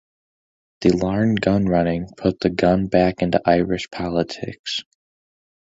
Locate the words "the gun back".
2.39-3.21